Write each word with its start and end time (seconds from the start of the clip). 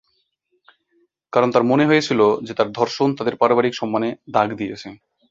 কারণ 1.33 1.49
তার 1.51 1.63
মনে 1.63 1.85
হয়েছিল 1.85 2.19
যে 2.43 2.53
তার 2.53 2.69
ধর্ষণ 2.71 3.09
তাদের 3.15 3.35
পারিবারিক 3.41 3.73
সম্মানে 3.75 4.09
দাগ 4.35 4.49
দিয়েছে। 4.55 4.87